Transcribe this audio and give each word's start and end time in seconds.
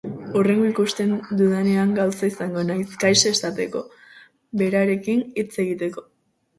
Hurrengo 0.37 0.63
ikusten 0.69 1.11
dudanean, 1.41 1.91
gauza 1.99 2.31
izango 2.33 2.65
naiz 2.71 2.89
kaixo 3.05 3.35
esateko, 3.39 3.85
berarekin 4.65 5.27
hitz 5.31 5.49
egiteko. 5.69 6.11